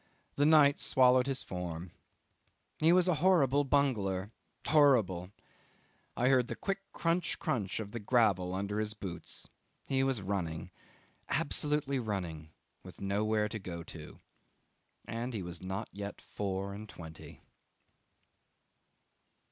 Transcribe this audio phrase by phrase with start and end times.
[0.35, 1.91] The night swallowed his form.
[2.79, 4.31] He was a horrible bungler.
[4.67, 5.29] Horrible.
[6.17, 9.47] I heard the quick crunch crunch of the gravel under his boots.
[9.85, 10.71] He was running.
[11.29, 12.49] Absolutely running,
[12.81, 14.17] with nowhere to go to.
[15.05, 17.43] And he was not yet four and twenty.